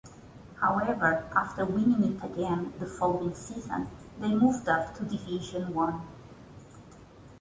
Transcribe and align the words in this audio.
However, 0.59 1.27
after 1.35 1.63
winning 1.63 2.03
it 2.15 2.23
again 2.23 2.73
the 2.79 2.87
following 2.87 3.35
season, 3.35 3.87
they 4.19 4.33
moved 4.33 4.67
up 4.67 4.95
to 4.95 5.03
Division 5.03 5.75
One. 5.75 6.01